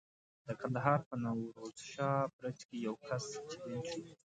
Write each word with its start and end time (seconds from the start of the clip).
د 0.47 0.47
کندهار 0.61 0.99
په 1.07 1.15
نوروز 1.23 1.77
شاه 1.91 2.21
برج 2.35 2.57
کې 2.67 2.77
یو 2.87 2.95
کس 3.07 3.25
چلنج 3.51 3.85
شو. 3.91 4.01